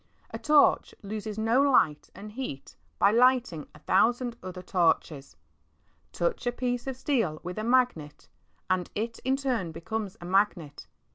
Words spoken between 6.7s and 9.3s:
of steel with a magnet, and it